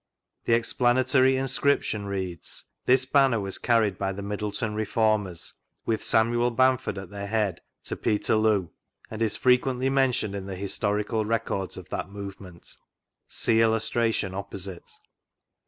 [0.45, 5.53] The explanatory inscriprion reads: "This Banner was carried by the Middleton Reformers,
[5.85, 8.69] with Samuel Bamford at their head, to Peterloo,
[9.11, 12.77] and is frequendy mentioned in the historical records of that movement"
[13.27, 14.91] (See Illustration opposite).